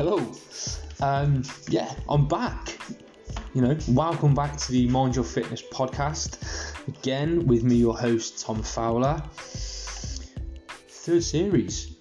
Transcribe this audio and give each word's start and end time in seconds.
hello. 0.00 0.32
Um, 1.02 1.42
yeah, 1.68 1.92
I'm 2.08 2.26
back. 2.26 2.78
You 3.52 3.60
know, 3.60 3.76
welcome 3.88 4.34
back 4.34 4.56
to 4.56 4.72
the 4.72 4.88
Mind 4.88 5.14
Your 5.14 5.26
Fitness 5.26 5.62
podcast. 5.62 6.38
Again, 6.88 7.46
with 7.46 7.64
me, 7.64 7.74
your 7.74 7.98
host, 7.98 8.42
Tom 8.42 8.62
Fowler. 8.62 9.22
Third 10.88 11.22
series. 11.22 11.98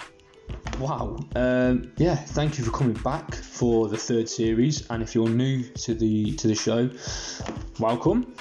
Wow. 0.80 1.20
Um, 1.36 1.92
yeah, 1.98 2.16
thank 2.16 2.58
you 2.58 2.64
for 2.64 2.72
coming 2.72 2.94
back 3.04 3.36
for 3.36 3.90
the 3.90 3.98
third 3.98 4.30
series. 4.30 4.90
And 4.90 5.04
if 5.04 5.14
you're 5.14 5.28
new 5.28 5.64
to 5.64 5.94
the 5.94 6.38
to 6.38 6.48
the 6.48 6.56
show, 6.56 6.90
welcome. 7.82 8.34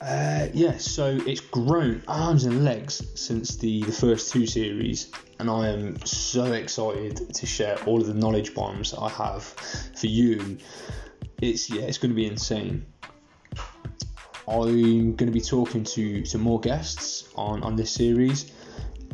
Uh, 0.00 0.48
yeah, 0.52 0.76
so 0.76 1.18
it's 1.26 1.40
grown 1.40 2.02
arms 2.06 2.44
and 2.44 2.64
legs 2.64 3.02
since 3.18 3.56
the, 3.56 3.82
the 3.84 3.92
first 3.92 4.30
two 4.30 4.46
series, 4.46 5.10
and 5.38 5.48
I 5.48 5.68
am 5.68 6.04
so 6.04 6.52
excited 6.52 7.32
to 7.34 7.46
share 7.46 7.78
all 7.84 8.00
of 8.00 8.06
the 8.06 8.14
knowledge 8.14 8.54
bombs 8.54 8.92
I 8.92 9.08
have 9.08 9.42
for 9.42 10.06
you. 10.06 10.58
It's 11.40 11.70
yeah, 11.70 11.82
it's 11.82 11.96
going 11.96 12.10
to 12.10 12.14
be 12.14 12.26
insane. 12.26 12.84
I'm 14.46 15.16
going 15.16 15.26
to 15.26 15.32
be 15.32 15.40
talking 15.40 15.82
to 15.84 16.22
to 16.22 16.38
more 16.38 16.60
guests 16.60 17.28
on 17.34 17.62
on 17.62 17.74
this 17.74 17.90
series, 17.90 18.52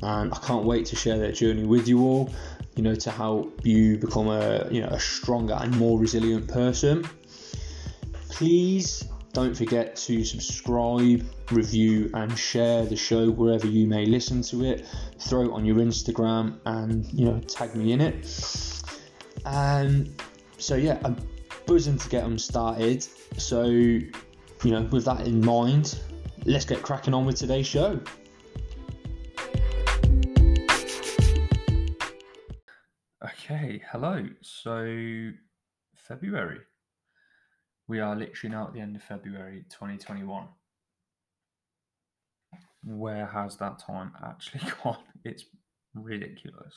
and 0.03 0.35
I 0.35 0.39
can't 0.39 0.65
wait 0.65 0.87
to 0.87 0.97
share 0.97 1.17
their 1.17 1.33
journey 1.33 1.65
with 1.65 1.87
you 1.87 2.01
all. 2.01 2.31
You 2.75 2.83
know, 2.83 2.95
to 2.97 3.11
help 3.11 3.65
you 3.65 3.99
become 3.99 4.27
a 4.29 4.67
you 4.71 4.81
know 4.81 4.89
a 4.89 4.99
stronger 4.99 5.55
and 5.55 5.77
more 5.79 5.99
resilient 5.99 6.49
person. 6.49 7.09
Please 8.31 9.05
don't 9.33 9.57
forget 9.57 9.97
to 9.97 10.25
subscribe, 10.25 11.25
review, 11.51 12.11
and 12.13 12.39
share 12.39 12.85
the 12.85 12.97
show 12.97 13.31
wherever 13.31 13.67
you 13.67 13.87
may 13.87 14.05
listen 14.05 14.43
to 14.43 14.65
it. 14.65 14.87
Throw 15.19 15.43
it 15.45 15.53
on 15.53 15.65
your 15.65 15.77
Instagram 15.77 16.59
and 16.67 17.07
you 17.13 17.25
know 17.25 17.41
tag 17.41 17.75
me 17.75 17.93
in 17.93 18.01
it. 18.01 18.83
And 19.47 20.15
so 20.59 20.77
yeah, 20.77 20.99
I'm 21.05 21.17
buzzing 21.67 21.99
to 21.99 22.09
get 22.09 22.25
them 22.25 22.39
started. 22.39 23.07
So 23.39 23.65
you 23.65 24.13
know, 24.65 24.83
with 24.93 25.07
that 25.07 25.27
in 25.27 25.45
mind, 25.45 25.99
let's 26.45 26.67
get 26.67 26.83
cracking 26.83 27.15
on 27.15 27.25
with 27.25 27.37
today's 27.37 27.67
show. 27.67 27.99
Okay, 33.25 33.83
hello. 33.91 34.27
So 34.43 35.31
February 35.95 36.61
we 37.93 38.01
are 38.01 38.17
literally 38.17 38.55
now 38.55 38.67
at 38.67 38.73
the 38.73 38.81
end 38.81 38.97
of 38.97 39.03
February 39.03 39.67
2021. 39.69 40.49
Where 42.85 43.27
has 43.27 43.59
that 43.59 43.81
time 43.81 44.13
actually 44.27 44.63
gone? 44.83 44.97
It's 45.27 45.45
ridiculous. 45.95 46.75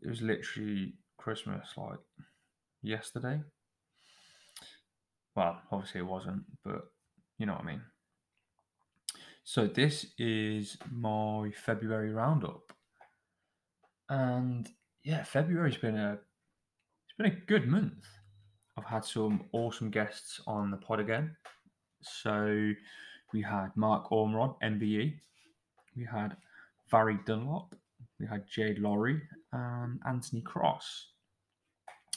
It 0.00 0.08
was 0.08 0.22
literally 0.22 0.94
Christmas 1.18 1.68
like 1.76 1.98
yesterday. 2.82 3.42
Well, 5.36 5.60
obviously 5.70 6.00
it 6.00 6.06
wasn't, 6.06 6.44
but 6.64 6.84
you 7.38 7.44
know 7.44 7.52
what 7.52 7.64
I 7.64 7.66
mean. 7.66 7.82
So 9.44 9.66
this 9.66 10.06
is 10.16 10.78
my 10.90 11.50
February 11.66 12.14
roundup. 12.14 12.72
And 14.08 14.70
yeah, 15.04 15.22
February's 15.24 15.76
been 15.76 15.98
a 15.98 16.12
it's 16.14 17.16
been 17.18 17.26
a 17.26 17.44
good 17.46 17.68
month. 17.68 18.06
I've 18.76 18.84
had 18.84 19.04
some 19.04 19.44
awesome 19.52 19.90
guests 19.90 20.40
on 20.46 20.70
the 20.70 20.76
pod 20.76 21.00
again. 21.00 21.36
So 22.00 22.72
we 23.32 23.42
had 23.42 23.76
Mark 23.76 24.10
Ormrod, 24.10 24.56
MBE. 24.62 25.14
We 25.96 26.04
had 26.04 26.36
Barry 26.90 27.18
Dunlop. 27.26 27.74
We 28.18 28.26
had 28.26 28.46
Jade 28.48 28.78
Laurie 28.78 29.20
and 29.52 30.00
Anthony 30.06 30.40
Cross. 30.40 31.08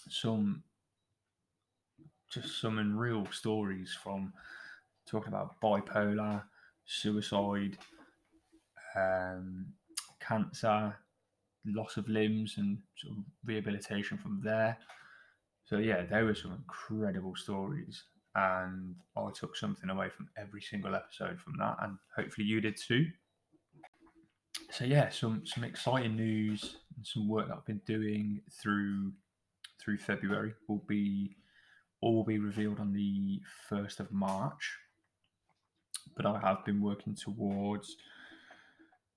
Some 0.10 0.64
just 2.32 2.60
some 2.60 2.80
unreal 2.80 3.26
stories 3.32 3.98
from 4.04 4.34
talking 5.08 5.30
about 5.30 5.60
bipolar, 5.62 6.44
suicide, 6.86 7.78
um, 8.96 9.68
cancer, 10.20 10.96
loss 11.66 11.98
of 11.98 12.08
limbs, 12.10 12.56
and 12.58 12.78
sort 12.96 13.18
of 13.18 13.24
rehabilitation 13.46 14.18
from 14.18 14.42
there. 14.44 14.78
So 15.66 15.78
yeah, 15.78 16.04
there 16.06 16.26
were 16.26 16.36
some 16.36 16.54
incredible 16.54 17.36
stories, 17.36 18.04
and 18.36 18.96
I 19.18 19.30
took 19.34 19.56
something 19.56 19.90
away 19.90 20.10
from 20.10 20.30
every 20.38 20.62
single 20.62 20.96
episode 20.96 21.40
from 21.40 21.54
that, 21.60 21.78
and 21.82 21.98
hopefully 22.16 22.46
you 22.46 22.62
did 22.62 22.78
too. 22.78 23.08
So 24.72 24.86
yeah, 24.86 25.10
some 25.10 25.44
some 25.46 25.64
exciting 25.64 26.16
news 26.16 26.78
and 26.96 27.06
some 27.06 27.28
work 27.28 27.48
that 27.48 27.58
I've 27.58 27.66
been 27.66 27.82
doing 27.86 28.42
through 28.52 29.14
through 29.84 29.98
February 29.98 30.54
will 30.68 30.84
be 30.88 31.36
all 32.02 32.16
will 32.16 32.24
be 32.24 32.40
revealed 32.40 32.80
on 32.80 32.94
the 32.94 33.42
first 33.68 34.00
of 34.00 34.12
March. 34.12 34.78
But 36.16 36.26
I 36.26 36.40
have 36.40 36.64
been 36.64 36.82
working 36.82 37.16
towards 37.16 37.96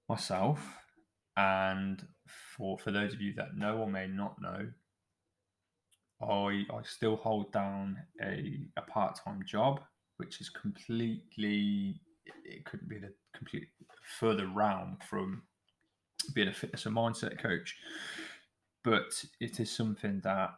myself, 0.09 0.61
and 1.37 2.07
for 2.27 2.79
for 2.79 2.91
those 2.91 3.13
of 3.13 3.21
you 3.21 3.35
that 3.35 3.57
know 3.57 3.79
or 3.79 3.87
may 3.87 4.07
not 4.07 4.41
know, 4.41 4.69
I 6.21 6.65
I 6.73 6.83
still 6.85 7.17
hold 7.17 7.53
down 7.53 7.99
a, 8.23 8.61
a 8.77 8.83
part 8.83 9.19
time 9.25 9.43
job, 9.47 9.81
which 10.17 10.41
is 10.41 10.49
completely 10.49 12.01
it 12.45 12.65
couldn't 12.65 12.89
be 12.89 12.99
the 12.99 13.13
complete 13.35 13.69
further 14.19 14.47
realm 14.47 14.99
from 15.09 15.43
being 16.35 16.49
a 16.49 16.53
fitness 16.53 16.87
and 16.87 16.97
mindset 16.97 17.39
coach, 17.41 17.77
but 18.83 19.25
it 19.41 19.61
is 19.61 19.71
something 19.71 20.21
that 20.25 20.55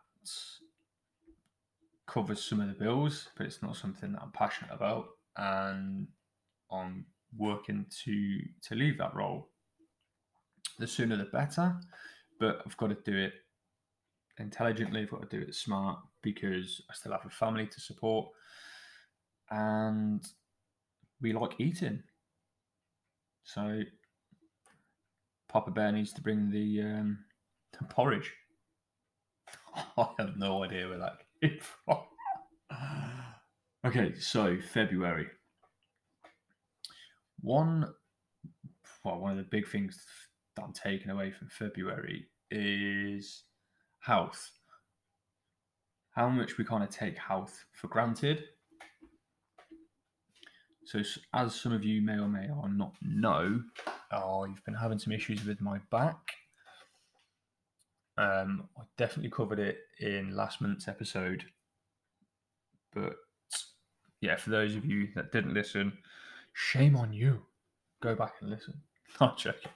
covers 2.07 2.43
some 2.43 2.61
of 2.61 2.69
the 2.69 2.75
bills, 2.75 3.29
but 3.37 3.47
it's 3.47 3.63
not 3.63 3.77
something 3.77 4.13
that 4.13 4.23
I'm 4.23 4.33
passionate 4.33 4.73
about, 4.73 5.11
and 5.37 6.09
I'm 6.71 7.07
working 7.37 7.87
to 8.05 8.41
to 8.63 8.75
leave 8.75 8.99
that 8.99 9.15
role. 9.15 9.49
The 10.79 10.87
sooner 10.87 11.17
the 11.17 11.25
better, 11.25 11.77
but 12.39 12.63
I've 12.65 12.77
got 12.77 12.89
to 12.89 13.11
do 13.11 13.17
it 13.17 13.35
intelligently. 14.41 15.03
I've 15.03 15.11
got 15.11 15.29
to 15.29 15.39
do 15.39 15.43
it 15.43 15.55
smart 15.55 15.99
because 16.23 16.83
I 16.91 16.95
still 16.95 17.13
have 17.13 17.27
a 17.27 17.31
family 17.31 17.67
to 17.67 17.81
support, 17.81 18.29
and 19.51 20.25
we 21.21 21.33
like 21.33 21.55
eating. 21.59 22.03
So 23.45 23.83
Papa 25.49 25.71
Bear 25.71 25.93
needs 25.93 26.13
to 26.13 26.23
bring 26.23 26.51
the, 26.51 26.83
um, 26.83 27.19
the 27.79 27.85
porridge. 27.85 28.33
I 29.97 30.09
have 30.19 30.37
no 30.37 30.63
idea 30.63 30.89
where 30.89 30.99
that 30.99 31.19
came 31.43 31.59
from. 31.85 31.99
okay, 33.85 34.15
so 34.19 34.59
February. 34.73 35.27
One, 37.41 37.93
well, 39.05 39.19
one 39.19 39.33
of 39.33 39.39
the 39.39 39.51
big 39.51 39.67
things 39.67 40.05
that 40.57 40.63
I'm 40.63 40.73
taking 40.73 41.11
away 41.11 41.33
from 41.33 41.49
February 41.49 42.27
is 42.51 43.45
health. 44.01 44.51
How 46.13 46.29
much 46.29 46.59
we 46.59 46.65
kind 46.65 46.83
of 46.83 46.91
take 46.91 47.17
health 47.17 47.65
for 47.73 47.89
granted. 47.89 48.45
So, 50.85 51.03
as 51.35 51.55
some 51.55 51.73
of 51.73 51.85
you 51.85 52.03
may 52.03 52.19
or 52.19 52.27
may 52.27 52.49
or 52.51 52.69
not 52.69 52.95
know, 53.01 53.63
I've 54.11 54.65
been 54.65 54.75
having 54.75 54.99
some 54.99 55.13
issues 55.13 55.45
with 55.45 55.61
my 55.61 55.79
back. 55.91 56.19
Um, 58.19 58.69
I 58.77 58.83
definitely 58.99 59.31
covered 59.31 59.61
it 59.61 59.79
in 60.01 60.35
last 60.35 60.61
month's 60.61 60.89
episode, 60.89 61.45
but 62.93 63.15
yeah, 64.21 64.37
for 64.37 64.51
those 64.51 64.75
of 64.75 64.85
you 64.85 65.09
that 65.15 65.33
didn't 65.33 65.55
listen, 65.55 65.93
shame 66.53 66.97
on 66.97 67.13
you. 67.13 67.41
Go 68.03 68.15
back 68.15 68.35
and 68.41 68.51
listen. 68.51 68.75
Not 69.21 69.39
joking. 69.39 69.71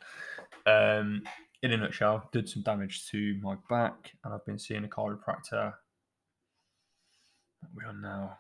Um, 0.66 1.22
in 1.64 1.72
a 1.72 1.78
nutshell, 1.78 2.28
did 2.30 2.46
some 2.46 2.62
damage 2.62 3.08
to 3.08 3.38
my 3.40 3.56
back, 3.70 4.12
and 4.22 4.34
I've 4.34 4.44
been 4.44 4.58
seeing 4.58 4.84
a 4.84 4.88
chiropractor. 4.88 5.72
We're 7.74 7.94
now. 7.94 8.36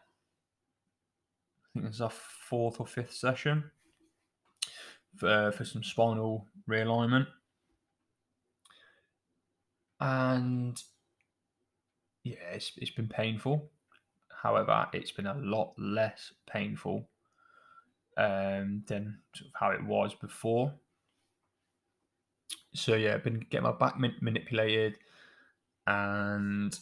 I 1.64 1.66
think 1.72 1.86
this 1.86 1.94
is 1.94 2.00
our 2.02 2.10
fourth 2.10 2.80
or 2.80 2.86
fifth 2.86 3.14
session 3.14 3.64
for, 5.16 5.28
uh, 5.28 5.50
for 5.52 5.64
some 5.64 5.82
spinal 5.82 6.46
realignment. 6.68 7.26
And 10.00 10.78
yeah, 12.24 12.34
it's, 12.52 12.72
it's 12.76 12.90
been 12.90 13.08
painful. 13.08 13.70
However, 14.42 14.86
it's 14.92 15.12
been 15.12 15.26
a 15.26 15.38
lot 15.38 15.72
less 15.78 16.30
painful 16.46 17.08
um, 18.18 18.84
than 18.86 19.16
sort 19.34 19.48
of 19.48 19.52
how 19.58 19.70
it 19.70 19.82
was 19.82 20.14
before 20.14 20.74
so 22.74 22.94
yeah, 22.94 23.14
I've 23.14 23.24
been 23.24 23.44
getting 23.50 23.64
my 23.64 23.72
back 23.72 23.98
manipulated, 23.98 24.98
and 25.86 26.76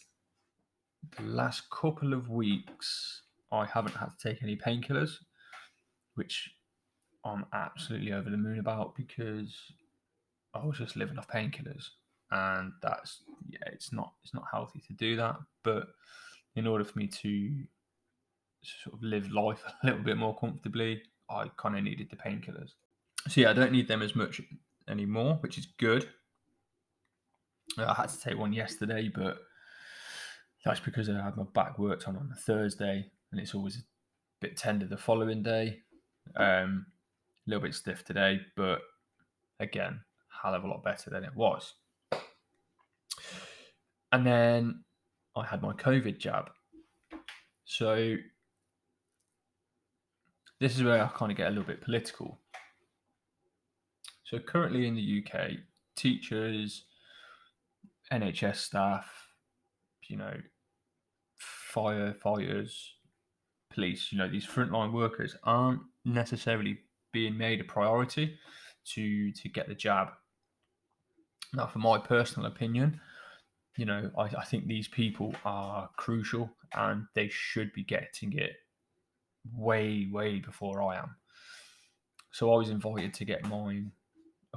the 1.16 1.22
last 1.22 1.68
couple 1.70 2.14
of 2.14 2.30
weeks 2.30 3.22
I 3.50 3.66
haven't 3.66 3.94
had 3.94 4.10
to 4.18 4.28
take 4.28 4.42
any 4.42 4.56
painkillers, 4.56 5.18
which 6.14 6.50
I'm 7.24 7.44
absolutely 7.52 8.12
over 8.12 8.30
the 8.30 8.36
moon 8.36 8.58
about 8.58 8.96
because 8.96 9.54
I 10.54 10.64
was 10.64 10.78
just 10.78 10.96
living 10.96 11.18
off 11.18 11.28
painkillers, 11.28 11.88
and 12.30 12.72
that's 12.82 13.22
yeah, 13.48 13.58
it's 13.66 13.92
not 13.92 14.12
it's 14.24 14.34
not 14.34 14.44
healthy 14.50 14.80
to 14.86 14.92
do 14.94 15.16
that. 15.16 15.36
But 15.62 15.88
in 16.56 16.66
order 16.66 16.84
for 16.84 16.98
me 16.98 17.06
to 17.06 17.64
sort 18.62 18.96
of 18.96 19.02
live 19.02 19.30
life 19.30 19.62
a 19.82 19.86
little 19.86 20.02
bit 20.02 20.16
more 20.16 20.36
comfortably, 20.38 21.02
I 21.28 21.50
kind 21.58 21.76
of 21.76 21.84
needed 21.84 22.08
the 22.10 22.16
painkillers. 22.16 22.70
So 23.28 23.42
yeah, 23.42 23.50
I 23.50 23.52
don't 23.52 23.72
need 23.72 23.88
them 23.88 24.02
as 24.02 24.16
much 24.16 24.40
anymore, 24.88 25.38
which 25.40 25.58
is 25.58 25.66
good. 25.78 26.08
I 27.78 27.94
had 27.94 28.08
to 28.10 28.20
take 28.20 28.38
one 28.38 28.52
yesterday, 28.52 29.10
but 29.14 29.38
that's 30.64 30.80
because 30.80 31.08
I 31.08 31.22
had 31.22 31.36
my 31.36 31.44
back 31.54 31.78
worked 31.78 32.06
on 32.06 32.16
on 32.16 32.30
a 32.32 32.40
Thursday, 32.40 33.10
and 33.30 33.40
it's 33.40 33.54
always 33.54 33.76
a 33.76 33.82
bit 34.40 34.56
tender 34.56 34.86
the 34.86 34.96
following 34.96 35.42
day. 35.42 35.80
Um, 36.36 36.86
a 37.46 37.50
little 37.50 37.62
bit 37.62 37.74
stiff 37.74 38.04
today, 38.04 38.40
but 38.56 38.80
again, 39.58 40.00
hell 40.42 40.54
of 40.54 40.64
a 40.64 40.68
lot 40.68 40.84
better 40.84 41.10
than 41.10 41.24
it 41.24 41.34
was. 41.34 41.74
And 44.12 44.26
then 44.26 44.84
I 45.34 45.46
had 45.46 45.62
my 45.62 45.72
COVID 45.72 46.18
jab. 46.18 46.50
So 47.64 48.16
this 50.60 50.76
is 50.76 50.82
where 50.82 51.02
I 51.02 51.08
kind 51.08 51.32
of 51.32 51.38
get 51.38 51.46
a 51.46 51.50
little 51.50 51.64
bit 51.64 51.80
political. 51.80 52.38
So 54.32 54.38
currently 54.38 54.86
in 54.86 54.94
the 54.94 55.22
UK, 55.22 55.58
teachers, 55.94 56.86
NHS 58.10 58.56
staff, 58.56 59.04
you 60.08 60.16
know, 60.16 60.32
firefighters, 61.70 62.72
police, 63.70 64.10
you 64.10 64.16
know, 64.16 64.30
these 64.30 64.46
frontline 64.46 64.90
workers 64.94 65.36
aren't 65.44 65.82
necessarily 66.06 66.78
being 67.12 67.36
made 67.36 67.60
a 67.60 67.64
priority 67.64 68.38
to 68.94 69.32
to 69.32 69.50
get 69.50 69.68
the 69.68 69.74
jab. 69.74 70.08
Now, 71.52 71.66
for 71.66 71.80
my 71.80 71.98
personal 71.98 72.48
opinion, 72.48 73.02
you 73.76 73.84
know, 73.84 74.10
I, 74.16 74.22
I 74.22 74.44
think 74.46 74.66
these 74.66 74.88
people 74.88 75.34
are 75.44 75.90
crucial 75.98 76.48
and 76.74 77.04
they 77.14 77.28
should 77.28 77.70
be 77.74 77.84
getting 77.84 78.32
it 78.32 78.52
way, 79.54 80.08
way 80.10 80.38
before 80.38 80.82
I 80.82 80.96
am. 80.96 81.16
So 82.30 82.50
I 82.50 82.56
was 82.56 82.70
invited 82.70 83.12
to 83.12 83.26
get 83.26 83.46
mine 83.46 83.92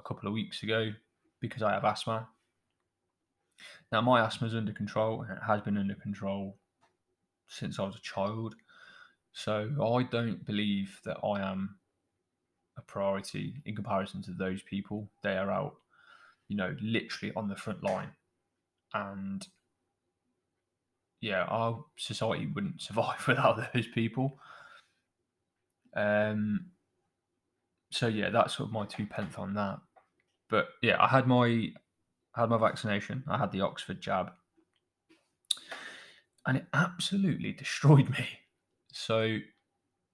couple 0.05 0.27
of 0.27 0.33
weeks 0.33 0.63
ago 0.63 0.91
because 1.41 1.61
I 1.61 1.73
have 1.73 1.83
asthma. 1.83 2.27
Now 3.91 4.01
my 4.01 4.21
asthma 4.25 4.47
is 4.47 4.55
under 4.55 4.73
control 4.73 5.21
and 5.21 5.31
it 5.31 5.43
has 5.45 5.61
been 5.61 5.77
under 5.77 5.95
control 5.95 6.57
since 7.47 7.79
I 7.79 7.83
was 7.83 7.95
a 7.95 8.01
child. 8.01 8.55
So 9.33 9.69
I 9.81 10.03
don't 10.03 10.45
believe 10.45 10.99
that 11.05 11.17
I 11.23 11.41
am 11.41 11.75
a 12.77 12.81
priority 12.81 13.61
in 13.65 13.75
comparison 13.75 14.21
to 14.23 14.31
those 14.31 14.61
people. 14.63 15.09
They 15.23 15.37
are 15.37 15.51
out, 15.51 15.75
you 16.47 16.57
know, 16.57 16.75
literally 16.81 17.33
on 17.35 17.47
the 17.47 17.55
front 17.55 17.83
line. 17.83 18.11
And 18.93 19.45
yeah, 21.21 21.43
our 21.43 21.83
society 21.97 22.47
wouldn't 22.47 22.81
survive 22.81 23.27
without 23.27 23.73
those 23.73 23.87
people. 23.87 24.39
Um 25.95 26.67
so 27.91 28.07
yeah, 28.07 28.29
that's 28.29 28.57
sort 28.57 28.67
of 28.67 28.73
my 28.73 28.85
two 28.85 29.05
pence 29.05 29.35
on 29.37 29.53
that. 29.53 29.79
But 30.49 30.67
yeah, 30.81 30.97
I 30.99 31.07
had 31.07 31.27
my 31.27 31.69
had 32.35 32.49
my 32.49 32.57
vaccination. 32.57 33.23
I 33.27 33.37
had 33.37 33.51
the 33.51 33.61
Oxford 33.61 34.01
jab. 34.01 34.31
And 36.45 36.57
it 36.57 36.65
absolutely 36.73 37.53
destroyed 37.53 38.09
me. 38.09 38.27
So 38.91 39.39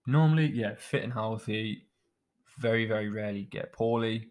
normally, 0.08 0.52
yeah, 0.54 0.76
fit 0.78 1.04
and 1.04 1.14
healthy, 1.14 1.88
very, 2.58 2.86
very 2.86 3.10
rarely 3.10 3.44
get 3.44 3.74
poorly. 3.74 4.30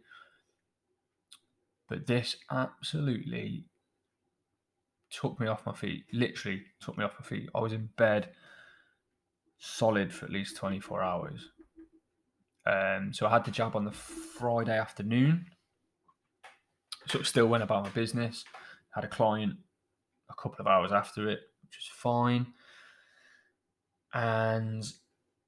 But 1.89 2.07
this 2.07 2.37
absolutely 2.51 3.67
took 5.11 5.41
me 5.41 5.49
off 5.49 5.67
my 5.67 5.75
feet. 5.75 6.05
Literally 6.13 6.63
took 6.81 6.97
me 6.97 7.05
off 7.05 7.15
my 7.19 7.27
feet. 7.27 7.51
I 7.55 7.61
was 7.61 7.73
in 7.73 7.89
bed 7.97 8.31
solid 9.59 10.13
for 10.13 10.25
at 10.25 10.31
least 10.31 10.57
24 10.57 11.03
hours. 11.03 11.51
Um, 12.67 13.13
so 13.13 13.27
I 13.27 13.31
had 13.31 13.45
the 13.45 13.51
jab 13.51 13.75
on 13.75 13.85
the 13.85 13.91
Friday 13.91 14.79
afternoon. 14.79 15.47
Sort 17.09 17.23
of 17.23 17.29
still 17.29 17.47
went 17.47 17.63
about 17.63 17.85
my 17.85 17.91
business. 17.91 18.45
Had 18.95 19.05
a 19.05 19.09
client 19.09 19.55
a 20.31 20.35
couple 20.35 20.61
of 20.61 20.67
hours 20.67 20.93
after 20.93 21.29
it, 21.29 21.41
which 21.63 21.77
was 21.77 21.89
fine. 21.93 22.47
And 24.13 24.85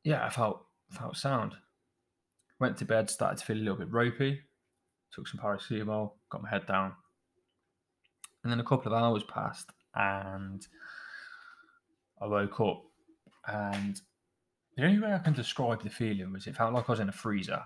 yeah, 0.05 0.25
I 0.25 0.31
felt 0.31 0.65
felt 0.91 1.17
sound. 1.17 1.55
Went 2.61 2.77
to 2.79 2.85
bed, 2.85 3.11
started 3.11 3.39
to 3.39 3.45
feel 3.45 3.57
a 3.57 3.59
little 3.59 3.77
bit 3.77 3.93
ropey. 3.93 4.41
Took 5.13 5.29
some 5.29 5.41
paracetamol, 5.41 6.13
got 6.31 6.43
my 6.43 6.49
head 6.49 6.67
down. 6.67 6.93
And 8.43 8.51
then 8.51 8.61
a 8.61 8.65
couple 8.65 8.93
of 8.93 9.03
hours 9.03 9.25
passed 9.25 9.71
and 9.95 10.67
I 12.21 12.27
woke 12.27 12.61
up 12.61 12.83
and 13.47 14.01
the 14.77 14.85
only 14.85 15.01
way 15.01 15.13
I 15.13 15.19
can 15.19 15.35
describe 15.35 15.83
the 15.83 15.91
feeling 15.91 16.33
was 16.33 16.47
it 16.47 16.57
felt 16.57 16.73
like 16.73 16.89
I 16.89 16.93
was 16.93 17.01
in 17.01 17.09
a 17.09 17.13
freezer. 17.13 17.63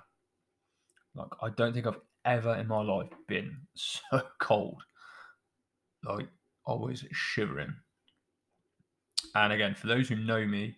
Like 1.14 1.28
I 1.40 1.50
don't 1.50 1.72
think 1.72 1.86
I've 1.86 2.00
ever 2.26 2.56
in 2.56 2.66
my 2.66 2.82
life 2.82 3.08
been 3.28 3.56
so 3.74 4.22
cold. 4.38 4.82
Like 6.04 6.28
I 6.66 6.72
was 6.72 7.04
shivering. 7.12 7.74
And 9.34 9.52
again, 9.52 9.74
for 9.74 9.86
those 9.86 10.08
who 10.08 10.16
know 10.16 10.44
me, 10.46 10.76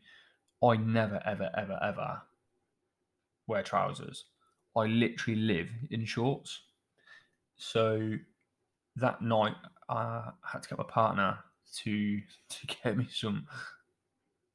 I 0.62 0.76
never, 0.76 1.20
ever, 1.24 1.50
ever, 1.56 1.78
ever 1.82 2.22
wear 3.46 3.62
trousers. 3.62 4.24
I 4.76 4.86
literally 4.86 5.40
live 5.40 5.68
in 5.90 6.04
shorts. 6.04 6.60
So 7.56 8.14
that 8.96 9.22
night, 9.22 9.54
I 9.88 10.30
had 10.44 10.62
to 10.62 10.68
get 10.68 10.78
my 10.78 10.84
partner 10.84 11.38
to 11.76 12.20
to 12.48 12.66
get 12.66 12.96
me 12.96 13.08
some 13.10 13.46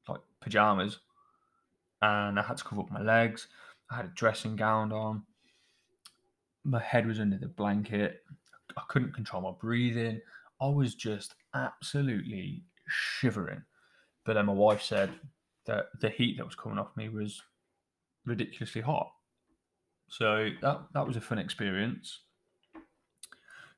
like 0.07 0.21
pajamas, 0.41 0.99
and 2.01 2.39
I 2.39 2.43
had 2.43 2.57
to 2.57 2.63
cover 2.63 2.81
up 2.81 2.91
my 2.91 3.01
legs. 3.01 3.47
I 3.89 3.97
had 3.97 4.05
a 4.05 4.09
dressing 4.09 4.55
gown 4.55 4.91
on. 4.91 5.23
My 6.63 6.81
head 6.81 7.05
was 7.05 7.19
under 7.19 7.37
the 7.37 7.47
blanket. 7.47 8.23
I 8.77 8.81
couldn't 8.89 9.13
control 9.13 9.41
my 9.41 9.51
breathing. 9.59 10.21
I 10.61 10.67
was 10.67 10.95
just 10.95 11.35
absolutely 11.53 12.63
shivering. 12.87 13.63
But 14.25 14.33
then 14.33 14.45
my 14.45 14.53
wife 14.53 14.81
said 14.81 15.11
that 15.65 15.87
the 15.99 16.09
heat 16.09 16.37
that 16.37 16.45
was 16.45 16.55
coming 16.55 16.79
off 16.79 16.95
me 16.95 17.09
was 17.09 17.41
ridiculously 18.25 18.81
hot. 18.81 19.11
So 20.09 20.49
that 20.61 20.81
that 20.93 21.07
was 21.07 21.17
a 21.17 21.21
fun 21.21 21.39
experience. 21.39 22.19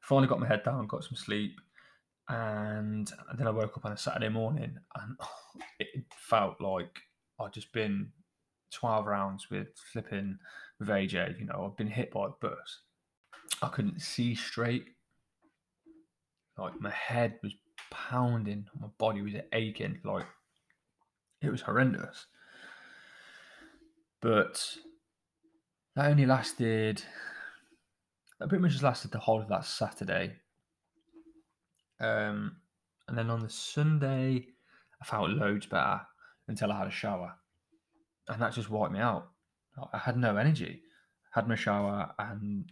Finally 0.02 0.28
got 0.28 0.40
my 0.40 0.48
head 0.48 0.64
down, 0.64 0.86
got 0.88 1.04
some 1.04 1.16
sleep, 1.16 1.60
and 2.30 3.12
then 3.38 3.48
I 3.48 3.52
woke 3.52 3.78
up 3.78 3.86
on 3.86 3.92
a 3.92 3.98
Saturday 3.98 4.30
morning 4.30 4.76
and 4.96 5.18
it 5.80 6.06
felt 6.16 6.60
like 6.60 7.00
I'd 7.40 7.54
just 7.54 7.72
been 7.72 8.12
12 8.74 9.06
rounds 9.06 9.50
with 9.50 9.68
flipping 9.92 10.38
with 10.80 10.90
AJ. 10.90 11.40
You 11.40 11.46
know, 11.46 11.66
I've 11.66 11.78
been 11.78 11.88
hit 11.88 12.12
by 12.12 12.26
a 12.26 12.30
bus. 12.42 12.82
I 13.62 13.70
couldn't 13.70 14.02
see 14.02 14.36
straight. 14.36 14.86
Like 16.58 16.80
my 16.80 16.92
head 16.92 17.40
was 17.44 17.54
pounding, 17.90 18.66
my 18.80 18.88
body 18.98 19.22
was 19.22 19.34
aching. 19.52 20.00
Like 20.04 20.26
it 21.42 21.50
was 21.50 21.62
horrendous. 21.62 22.28
But 24.22 24.78
that 25.96 26.10
only 26.10 26.26
lasted, 26.26 27.04
that 28.40 28.50
pretty 28.50 28.62
much 28.62 28.72
just 28.72 28.84
lasted 28.84 29.12
the 29.12 29.20
whole 29.20 29.42
of 29.42 29.50
that 29.50 29.66
Saturday. 29.66 30.34
Um, 32.00 32.58
and 33.08 33.18
then 33.18 33.30
on 33.30 33.42
the 33.42 33.50
Sunday, 33.50 34.48
I 35.02 35.06
felt 35.06 35.30
loads 35.30 35.68
better 35.68 36.02
until 36.48 36.72
I 36.72 36.80
had 36.80 36.88
a 36.88 36.92
shower. 36.92 37.36
And 38.28 38.42
that 38.42 38.54
just 38.54 38.70
wiped 38.70 38.94
me 38.94 39.00
out. 39.00 39.30
I 39.94 39.98
had 39.98 40.18
no 40.18 40.38
energy. 40.38 40.82
Had 41.32 41.48
my 41.48 41.56
shower 41.56 42.12
and 42.18 42.72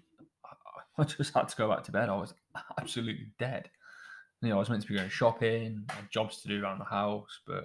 I 0.98 1.04
just 1.04 1.34
had 1.34 1.50
to 1.50 1.56
go 1.56 1.70
back 1.70 1.84
to 1.84 1.92
bed. 1.92 2.10
I 2.10 2.16
was 2.16 2.34
absolutely 2.80 3.28
dead. 3.40 3.70
You 4.42 4.50
know, 4.50 4.56
I 4.56 4.60
was 4.60 4.70
meant 4.70 4.82
to 4.82 4.88
be 4.88 4.96
going 4.96 5.10
shopping, 5.10 5.88
jobs 6.12 6.42
to 6.42 6.50
do 6.50 6.62
around 6.62 6.80
the 6.80 6.86
house, 6.86 7.40
but 7.48 7.64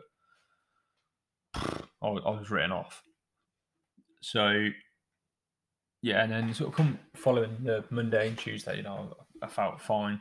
I 1.55 2.09
was 2.11 2.51
written 2.51 2.73
off. 2.73 3.03
So 4.21 4.69
yeah, 6.03 6.23
and 6.23 6.33
then 6.33 6.55
sort 6.55 6.71
of 6.71 6.77
come 6.77 6.99
following 7.15 7.57
the 7.65 7.85
Monday 7.91 8.29
and 8.29 8.39
Tuesday, 8.39 8.77
you 8.77 8.83
know, 8.83 9.17
I 9.43 9.49
felt 9.49 9.81
fine. 9.81 10.21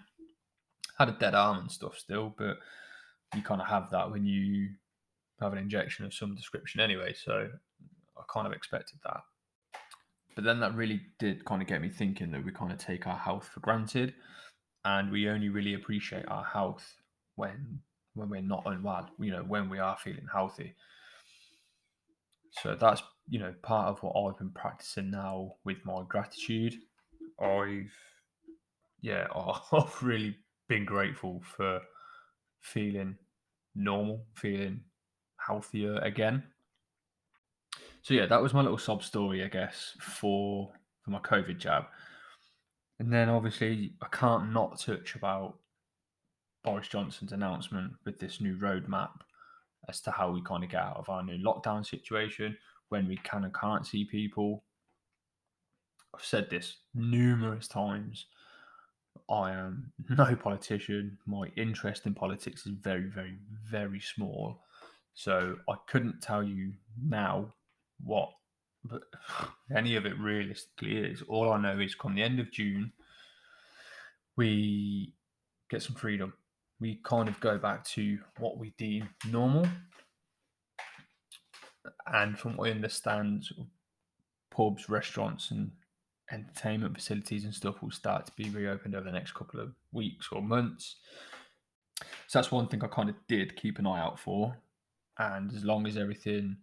Had 0.97 1.09
a 1.09 1.13
dead 1.13 1.35
arm 1.35 1.59
and 1.59 1.71
stuff 1.71 1.97
still, 1.97 2.33
but 2.37 2.57
you 3.35 3.41
kind 3.43 3.61
of 3.61 3.67
have 3.67 3.91
that 3.91 4.09
when 4.09 4.25
you 4.25 4.69
have 5.39 5.53
an 5.53 5.59
injection 5.59 6.05
of 6.05 6.13
some 6.13 6.35
description 6.35 6.81
anyway. 6.81 7.13
So 7.13 7.49
I 8.17 8.21
kind 8.33 8.47
of 8.47 8.53
expected 8.53 8.97
that. 9.03 9.21
But 10.37 10.43
then 10.43 10.59
that 10.59 10.75
really 10.75 11.01
did 11.17 11.43
kind 11.45 11.63
of 11.63 11.67
get 11.67 11.81
me 11.81 11.89
thinking 11.89 12.29
that 12.29 12.45
we 12.45 12.51
kind 12.51 12.71
of 12.71 12.77
take 12.77 13.07
our 13.07 13.17
health 13.17 13.49
for 13.51 13.59
granted 13.59 14.13
and 14.85 15.11
we 15.11 15.27
only 15.27 15.49
really 15.49 15.73
appreciate 15.73 16.27
our 16.27 16.43
health 16.43 16.93
when 17.37 17.79
when 18.13 18.29
we're 18.29 18.41
not 18.43 18.61
unwell, 18.67 19.09
you 19.19 19.31
know, 19.31 19.41
when 19.41 19.67
we 19.67 19.79
are 19.79 19.97
feeling 19.97 20.27
healthy. 20.31 20.75
So 22.51 22.75
that's 22.75 23.01
you 23.27 23.39
know 23.39 23.51
part 23.63 23.87
of 23.87 24.03
what 24.03 24.13
I've 24.15 24.37
been 24.37 24.51
practicing 24.51 25.09
now 25.09 25.55
with 25.65 25.77
my 25.83 26.03
gratitude. 26.07 26.75
I've 27.41 27.91
yeah, 29.01 29.25
I've 29.71 30.03
really 30.03 30.35
been 30.67 30.85
grateful 30.85 31.41
for 31.43 31.81
feeling 32.61 33.17
normal, 33.73 34.27
feeling 34.35 34.81
healthier 35.39 35.97
again. 35.97 36.43
So 38.07 38.13
yeah, 38.13 38.25
that 38.27 38.41
was 38.41 38.53
my 38.53 38.61
little 38.61 38.77
sob 38.77 39.03
story, 39.03 39.43
I 39.43 39.49
guess, 39.49 39.93
for 39.99 40.71
for 41.01 41.11
my 41.11 41.19
COVID 41.19 41.57
jab. 41.57 41.83
And 42.99 43.11
then 43.11 43.27
obviously 43.27 43.95
I 44.01 44.07
can't 44.13 44.53
not 44.53 44.79
touch 44.79 45.15
about 45.15 45.55
Boris 46.63 46.87
Johnson's 46.87 47.33
announcement 47.33 47.91
with 48.05 48.17
this 48.17 48.39
new 48.39 48.55
roadmap 48.55 49.09
as 49.89 49.99
to 50.03 50.11
how 50.11 50.31
we 50.31 50.41
kind 50.41 50.63
of 50.63 50.69
get 50.69 50.79
out 50.79 50.95
of 50.95 51.09
our 51.09 51.21
new 51.21 51.37
lockdown 51.43 51.85
situation 51.85 52.57
when 52.87 53.09
we 53.09 53.17
can 53.17 53.43
and 53.43 53.53
can't 53.53 53.85
see 53.85 54.05
people. 54.05 54.63
I've 56.15 56.23
said 56.23 56.49
this 56.49 56.77
numerous 56.95 57.67
times. 57.67 58.27
I 59.29 59.51
am 59.51 59.91
no 60.09 60.33
politician. 60.33 61.17
My 61.25 61.51
interest 61.57 62.05
in 62.05 62.13
politics 62.13 62.65
is 62.67 62.71
very, 62.71 63.09
very, 63.09 63.37
very 63.69 63.99
small. 63.99 64.61
So 65.13 65.57
I 65.67 65.75
couldn't 65.87 66.21
tell 66.21 66.41
you 66.41 66.71
now 67.03 67.53
what 68.03 68.29
but 68.83 69.03
any 69.75 69.95
of 69.95 70.05
it 70.05 70.19
realistically 70.19 70.97
is. 70.97 71.21
All 71.27 71.51
I 71.51 71.59
know 71.59 71.79
is 71.79 71.95
come 71.95 72.15
the 72.15 72.23
end 72.23 72.39
of 72.39 72.51
June, 72.51 72.91
we 74.35 75.13
get 75.69 75.81
some 75.81 75.95
freedom. 75.95 76.33
We 76.79 76.99
kind 77.03 77.27
of 77.27 77.39
go 77.39 77.57
back 77.57 77.83
to 77.85 78.19
what 78.37 78.57
we 78.57 78.73
deem 78.77 79.09
normal. 79.29 79.67
And 82.05 82.37
from 82.37 82.55
what 82.55 82.69
I 82.69 82.71
understand, 82.71 83.45
pubs, 84.51 84.87
restaurants, 84.87 85.51
and 85.51 85.71
entertainment 86.31 86.95
facilities 86.95 87.45
and 87.45 87.53
stuff 87.53 87.81
will 87.81 87.91
start 87.91 88.25
to 88.27 88.31
be 88.33 88.49
reopened 88.49 88.95
over 88.95 89.05
the 89.05 89.11
next 89.11 89.33
couple 89.33 89.59
of 89.59 89.73
weeks 89.91 90.27
or 90.31 90.41
months. 90.41 90.97
So 92.27 92.39
that's 92.39 92.51
one 92.51 92.67
thing 92.67 92.83
I 92.83 92.87
kind 92.87 93.09
of 93.09 93.15
did 93.27 93.55
keep 93.55 93.79
an 93.79 93.87
eye 93.87 93.99
out 93.99 94.19
for. 94.19 94.55
And 95.17 95.51
as 95.53 95.63
long 95.63 95.87
as 95.87 95.97
everything 95.97 96.57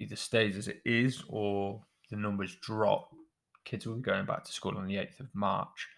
either 0.00 0.16
stays 0.16 0.56
as 0.56 0.68
it 0.68 0.80
is 0.84 1.22
or 1.28 1.80
the 2.10 2.16
numbers 2.16 2.56
drop, 2.62 3.10
kids 3.64 3.86
will 3.86 3.96
be 3.96 4.02
going 4.02 4.26
back 4.26 4.44
to 4.44 4.52
school 4.52 4.76
on 4.76 4.86
the 4.86 4.96
8th 4.96 5.20
of 5.20 5.34
March. 5.34 5.88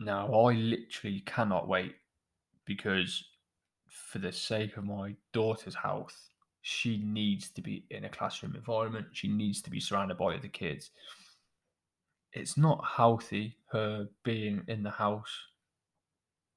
Now, 0.00 0.32
I 0.32 0.54
literally 0.54 1.20
cannot 1.26 1.68
wait 1.68 1.94
because, 2.64 3.24
for 3.88 4.18
the 4.18 4.32
sake 4.32 4.76
of 4.76 4.84
my 4.84 5.14
daughter's 5.32 5.74
health, 5.74 6.16
she 6.62 6.98
needs 6.98 7.50
to 7.50 7.60
be 7.60 7.84
in 7.90 8.04
a 8.04 8.08
classroom 8.08 8.54
environment. 8.54 9.06
She 9.12 9.28
needs 9.28 9.60
to 9.62 9.70
be 9.70 9.80
surrounded 9.80 10.16
by 10.16 10.34
other 10.34 10.48
kids. 10.48 10.90
It's 12.32 12.56
not 12.56 12.84
healthy 12.96 13.56
her 13.72 14.08
being 14.22 14.62
in 14.68 14.82
the 14.82 14.90
house 14.90 15.32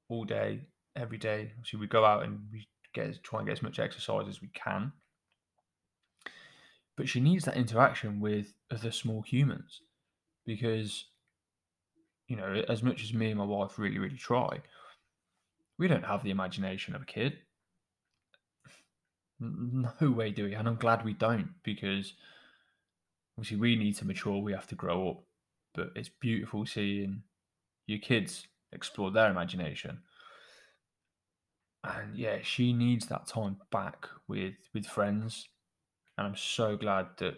all 0.08 0.24
day, 0.24 0.62
every 0.96 1.18
day. 1.18 1.52
So 1.64 1.78
we 1.78 1.88
go 1.88 2.06
out 2.06 2.24
and 2.24 2.40
we 2.52 2.68
get 2.94 3.22
try 3.24 3.40
and 3.40 3.48
get 3.48 3.58
as 3.58 3.64
much 3.64 3.80
exercise 3.80 4.28
as 4.30 4.42
we 4.42 4.48
can 4.50 4.94
but 6.98 7.10
she 7.10 7.20
needs 7.20 7.46
that 7.46 7.58
interaction 7.58 8.20
with 8.20 8.54
other 8.72 8.92
small 8.92 9.22
humans 9.22 9.82
because 10.46 11.06
you 12.28 12.36
know 12.36 12.64
as 12.70 12.82
much 12.84 13.04
as 13.04 13.14
me 13.14 13.30
and 13.30 13.40
my 13.40 13.46
wife 13.46 13.78
really 13.78 14.00
really 14.00 14.18
try 14.18 14.60
we 15.78 15.88
don't 15.88 16.06
have 16.06 16.24
the 16.24 16.32
imagination 16.32 16.96
of 16.96 17.02
a 17.02 17.06
kid. 17.06 17.38
No 19.42 20.12
way 20.12 20.32
do 20.32 20.46
we 20.46 20.54
and 20.54 20.66
i'm 20.66 20.78
glad 20.78 21.04
we 21.04 21.12
don't 21.12 21.50
because 21.62 22.14
obviously 23.38 23.58
we 23.58 23.76
need 23.76 23.98
to 23.98 24.08
mature 24.08 24.38
we 24.38 24.54
have 24.54 24.68
to 24.68 24.76
grow 24.76 25.10
up 25.10 25.24
but 25.74 25.92
it's 25.94 26.10
beautiful 26.22 26.66
seeing 26.66 27.22
your 27.86 28.00
kids 28.00 28.48
explore 28.72 29.12
their 29.12 29.30
imagination. 29.30 30.00
And 31.84 32.18
yeah 32.18 32.38
she 32.42 32.74
needs 32.74 33.06
that 33.08 33.28
time 33.28 33.58
back 33.72 34.08
with 34.28 34.56
with 34.74 34.88
friends 34.88 35.48
and 36.18 36.28
I'm 36.28 36.36
so 36.36 36.78
glad 36.78 37.08
that 37.18 37.36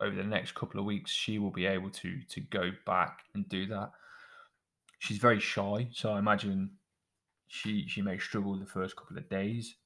over 0.00 0.14
the 0.14 0.24
next 0.24 0.54
couple 0.54 0.80
of 0.80 0.86
weeks 0.86 1.10
she 1.10 1.38
will 1.38 1.50
be 1.50 1.66
able 1.66 1.90
to 1.90 2.20
to 2.30 2.40
go 2.40 2.70
back 2.86 3.20
and 3.34 3.48
do 3.48 3.66
that. 3.66 3.92
She's 4.98 5.18
very 5.18 5.40
shy, 5.40 5.88
so 5.92 6.12
I 6.12 6.18
imagine 6.18 6.70
she 7.48 7.86
she 7.88 8.02
may 8.02 8.18
struggle 8.18 8.58
the 8.58 8.66
first 8.66 8.96
couple 8.96 9.16
of 9.16 9.28
days, 9.28 9.76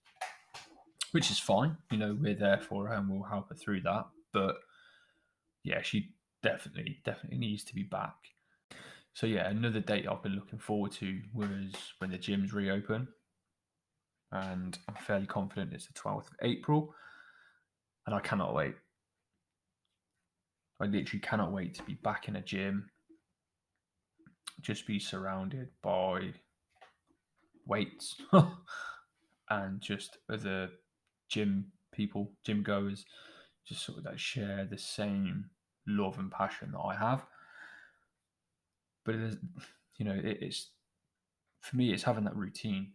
which 1.12 1.30
is 1.30 1.38
fine. 1.38 1.76
You 1.90 1.98
know, 1.98 2.16
we're 2.18 2.34
there 2.34 2.60
for 2.60 2.88
her 2.88 2.94
and 2.94 3.08
we'll 3.08 3.28
help 3.28 3.48
her 3.50 3.54
through 3.54 3.82
that. 3.82 4.06
But 4.32 4.56
yeah, 5.64 5.82
she 5.82 6.14
definitely 6.42 6.98
definitely 7.04 7.38
needs 7.38 7.64
to 7.64 7.74
be 7.74 7.82
back. 7.82 8.16
So 9.14 9.26
yeah, 9.26 9.48
another 9.48 9.80
date 9.80 10.06
I've 10.08 10.22
been 10.22 10.36
looking 10.36 10.60
forward 10.60 10.92
to 10.92 11.20
was 11.34 11.72
when 11.98 12.10
the 12.10 12.18
gyms 12.18 12.52
reopen, 12.52 13.08
and 14.30 14.78
I'm 14.88 14.94
fairly 14.94 15.26
confident 15.26 15.72
it's 15.72 15.86
the 15.86 15.94
12th 15.94 16.28
of 16.28 16.36
April 16.42 16.94
and 18.08 18.14
I 18.14 18.20
cannot 18.20 18.54
wait. 18.54 18.74
I 20.80 20.86
literally 20.86 21.20
cannot 21.20 21.52
wait 21.52 21.74
to 21.74 21.82
be 21.82 21.92
back 21.92 22.26
in 22.26 22.36
a 22.36 22.40
gym, 22.40 22.88
just 24.62 24.86
be 24.86 24.98
surrounded 24.98 25.68
by 25.82 26.32
weights 27.66 28.16
and 29.50 29.82
just 29.82 30.16
other 30.32 30.70
gym 31.28 31.66
people, 31.92 32.32
gym 32.46 32.62
goers, 32.62 33.04
just 33.66 33.84
sort 33.84 33.98
of 33.98 34.04
that 34.04 34.18
share 34.18 34.64
the 34.64 34.78
same 34.78 35.50
love 35.86 36.18
and 36.18 36.30
passion 36.30 36.72
that 36.72 36.80
I 36.80 36.94
have. 36.94 37.26
But 39.04 39.16
it 39.16 39.20
is, 39.20 39.36
you 39.98 40.06
know, 40.06 40.14
it, 40.14 40.38
it's 40.40 40.70
for 41.60 41.76
me, 41.76 41.92
it's 41.92 42.04
having 42.04 42.24
that 42.24 42.36
routine. 42.36 42.92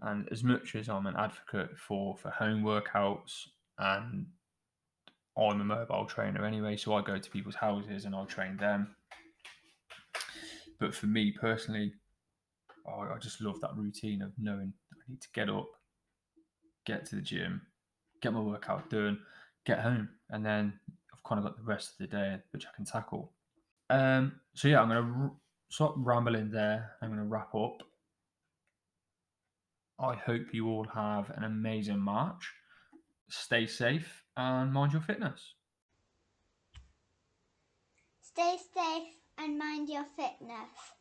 And 0.00 0.26
as 0.32 0.42
much 0.42 0.74
as 0.74 0.88
I'm 0.88 1.04
an 1.04 1.16
advocate 1.18 1.76
for 1.76 2.16
for 2.16 2.30
home 2.30 2.62
workouts 2.62 3.48
and 3.80 4.26
I'm 5.38 5.60
a 5.60 5.64
mobile 5.64 6.04
trainer 6.04 6.44
anyway, 6.44 6.76
so 6.76 6.94
I 6.94 7.02
go 7.02 7.18
to 7.18 7.30
people's 7.30 7.54
houses 7.54 8.04
and 8.04 8.14
I'll 8.14 8.26
train 8.26 8.56
them. 8.56 8.94
But 10.78 10.94
for 10.94 11.06
me 11.06 11.32
personally, 11.32 11.94
I, 12.86 13.14
I 13.14 13.18
just 13.18 13.40
love 13.40 13.60
that 13.60 13.76
routine 13.76 14.22
of 14.22 14.32
knowing 14.38 14.72
I 14.92 14.96
need 15.08 15.20
to 15.22 15.28
get 15.32 15.48
up, 15.48 15.68
get 16.84 17.06
to 17.06 17.16
the 17.16 17.22
gym, 17.22 17.62
get 18.20 18.34
my 18.34 18.40
workout 18.40 18.90
done, 18.90 19.18
get 19.64 19.80
home, 19.80 20.10
and 20.28 20.44
then 20.44 20.74
I've 21.12 21.22
kind 21.24 21.38
of 21.38 21.44
got 21.44 21.56
the 21.56 21.64
rest 21.64 21.92
of 21.92 21.98
the 21.98 22.06
day 22.06 22.36
which 22.52 22.66
I 22.66 22.76
can 22.76 22.84
tackle. 22.84 23.32
Um, 23.88 24.40
so 24.54 24.68
yeah, 24.68 24.80
I'm 24.82 24.88
gonna 24.88 25.24
r- 25.24 25.32
stop 25.70 25.94
rambling 25.96 26.50
there. 26.50 26.92
I'm 27.00 27.08
gonna 27.08 27.24
wrap 27.24 27.54
up. 27.54 27.82
I 29.98 30.14
hope 30.14 30.52
you 30.52 30.68
all 30.68 30.86
have 30.94 31.30
an 31.30 31.44
amazing 31.44 31.98
March 31.98 32.54
stay 33.30 33.66
safe 33.66 34.24
and 34.36 34.72
mind 34.72 34.92
your 34.92 35.02
fitness. 35.02 35.54
Stay 38.20 38.56
safe 38.74 39.08
and 39.38 39.58
mind 39.58 39.88
your 39.88 40.04
fitness. 40.16 40.99